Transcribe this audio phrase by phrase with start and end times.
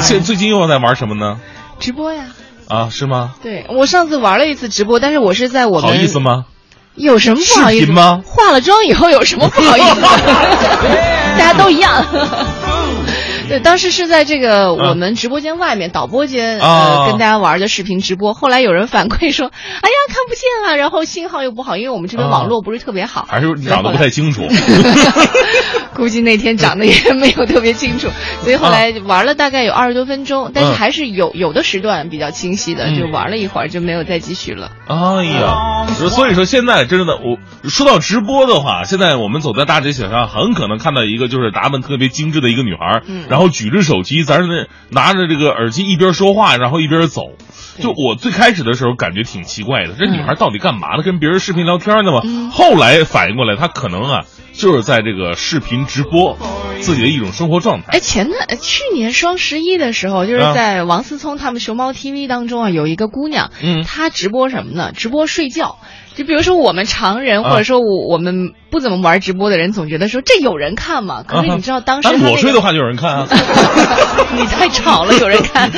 [0.00, 1.38] 现最近又在玩什么呢？
[1.78, 2.24] 直播呀。
[2.68, 3.34] 啊，是吗？
[3.42, 6.44] 对，我上次玩了一次直播，但是我是在我们好意思吗？
[6.94, 8.22] 有什么不好意思吗？
[8.26, 10.00] 化了妆以后有什么不好意思？
[11.38, 12.04] 大家都一样。
[13.50, 24.42] 对，当时是在这个我们直播间外面导播间呃跟大家玩的视频直播，后来有人反馈说，哎呀看不见了，然后信号又不好，因为我们这边网络不是特别好，还是长得不太清楚。
[25.94, 28.08] 估计那天长得也没有特别清楚，
[28.42, 34.70] 所以后来玩了大概有二十多分钟，但是还是有有的时段比较清晰的，就玩了一会儿就没有再继续了。
[34.86, 47.22] 哎呀，所以说现在真的，我说到直播的话，现在我们走在大街小巷，很可能看到一个就是打扮特别精致的一个女孩，然后举着手机，咱那拿着这个耳机一边说话，然后一边走。
[47.78, 51.02] 就我最开始的时候感觉挺奇怪的，这女孩到底干嘛呢？
[51.02, 52.20] 跟别人视频聊天呢吗？
[52.52, 54.24] 后来反应过来，她可能啊。
[54.52, 56.36] 就是在这个视频直播
[56.80, 57.86] 自己的一种生活状态。
[57.92, 64.92] 哎，前段去年双十一的时候，就是在王思聪他们熊猫 TV 当中啊，有一个姑娘，嗯，她直播什么呢？
[64.94, 65.78] 直播睡觉。
[66.12, 71.22] 就比如说我们常人，或者说我我们不怎么玩直播的人，总觉得说这有人看吗？
[71.26, 73.28] 可是你知道当时我睡的话就有人看啊。
[74.36, 75.70] 你太吵了，有人看。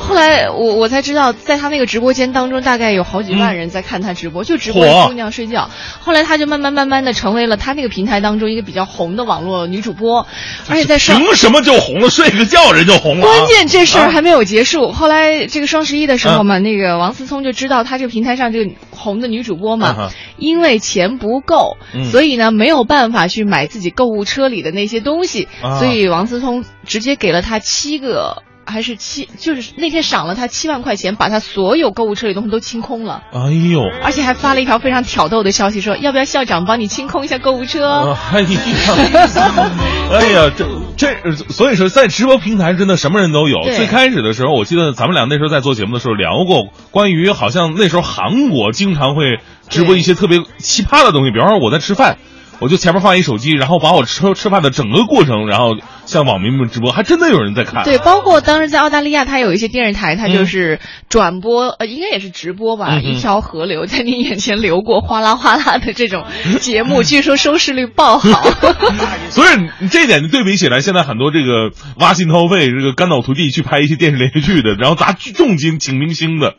[0.00, 5.70] 后来我我才知道，在他那个直播间当中，大概有好几万人在看他直播，就直播姑娘睡觉。
[6.00, 10.26] 后来他就慢慢慢慢的成为了他那个平台当中一个比较红的网络女主播，
[10.68, 12.10] 而且在凭什么就红了？
[12.10, 13.26] 睡个觉人就红了？
[13.26, 14.92] 关键这事儿还没有结束。
[14.92, 19.76] 后来这个双十一的时候嘛，那个王思聪就知道他这个平台上这个红的女主播。
[19.76, 21.76] 嘛，因为钱不够，
[22.10, 28.42] 所以呢没有办法去买自己购物车里的那些东西，所以王思聪直接给了他七个。
[28.66, 33.22] 还是七，就是那天赏了他七万块钱，把他所有购物车里东西都清空了。
[33.32, 33.80] 哎呦！
[34.04, 38.14] 而且还发了一条非常挑逗的消息，说要不要校长帮你清空一下购物车？
[38.32, 38.60] 哎呀，
[40.10, 40.66] 哎呀，这
[40.96, 43.62] 这，所以说在直播平台真的什么人都有。
[43.62, 49.38] 最开始的时候，我记得咱们俩那时候在做节目的时候聊过，关于好像那时候韩国经常会
[49.68, 52.18] 直播一些特别奇葩的东西，比方说我在吃饭。
[52.60, 57.84] 我就前面放一手机，然后把我吃吃饭的整个过程，然后向网民们直播，还真的有人在看。
[57.84, 60.78] 对，包括当时在澳大利亚，它有一些电视台，它就是
[61.08, 66.24] 转播，呃，应该也是直播吧，一条河流在你眼前流过，哗啦哗啦的这种
[66.60, 68.46] 节目， 据说收视率爆好。
[69.30, 76.56] 所以这一点对比起来，现在很多这个挖心掏肺、这个肝脑涂地去拍一些电视连续剧的，然后砸重金请明星的，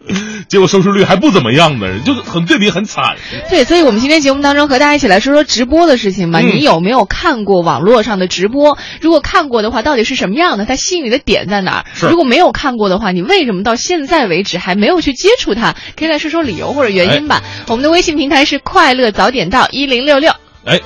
[0.47, 3.17] 结果收视率还不怎么样的，就很对比很惨。
[3.51, 5.90] 对，所以我们今天节目当中和大家一起来说说直播的。
[5.91, 8.77] 的事情吧，你有没有看过网络上的直播？
[9.01, 10.65] 如果看过的话，到底是什么样的？
[10.65, 11.85] 它吸引你的点在哪儿？
[12.09, 15.75] 如果没有看过的话，你为什么到现在为止还没有去接触它？
[15.97, 17.41] 可以来说说理由或者原因吧。
[17.67, 20.31] 我们的微信平台是快乐早点到一零六六。
[20.63, 20.79] 哎，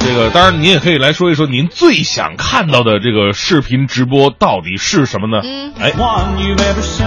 [0.00, 5.40] 这个当然，您也可以来说一说您最想看到的这个视频直播到底是什么呢？
[5.42, 5.92] 嗯，哎，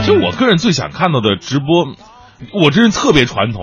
[0.06, 1.94] 就我个人最想看到的直播，
[2.59, 3.62] 我这人特别传统。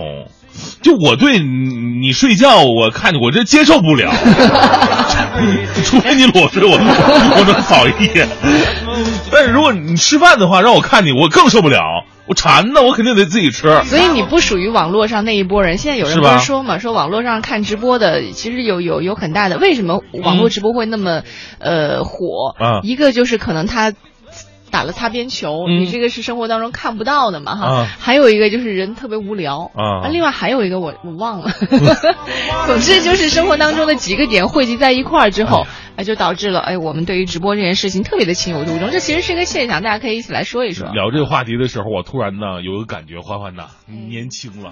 [0.81, 4.11] 就我对你睡觉，我看我这接受不了，
[5.85, 8.27] 除非你裸睡，我我能扫一眼。
[9.31, 11.79] 但是如果你吃饭的话，让我看你，我更受不了，
[12.27, 13.81] 我馋呢，我肯定得自己吃。
[13.85, 15.77] 所以你不属于网络上那一波人。
[15.77, 21.23] 现在有人不是说嘛，说网络上看直播的其实有有有很大的，为什么网络直播会那么
[21.59, 22.53] 呃火？
[22.59, 23.93] 啊一个就是可能他。
[24.73, 27.85] 打了擦边球，你这个是生活当中看不到的嘛哈。
[27.99, 30.09] 还有一个就是人特别无聊啊。
[30.09, 31.51] 另外还有一个我我忘了。
[32.65, 38.89] 总之就是生活当中的几个点汇集在一块儿之后，哎，就导致了哎，我们对于直播这件事情特别的情有独钟。
[38.89, 40.87] 这其实是一个现象，大家可以一起来说一说。
[40.91, 44.71] 聊这个话题的时候，我突然呢有个感觉，欢欢呐，年轻了。